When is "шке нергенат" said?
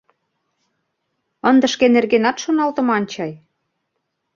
1.73-2.37